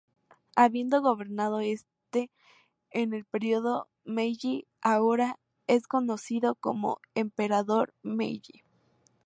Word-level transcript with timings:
Habiendo 0.55 1.03
gobernado 1.03 1.59
este 1.59 2.31
en 2.89 3.13
el 3.13 3.23
periodo 3.23 3.87
Meiji, 4.03 4.65
ahora 4.81 5.37
es 5.67 5.85
conocido 5.85 6.55
como 6.55 6.99
Emperador 7.13 7.93
Meiji. 8.01 8.63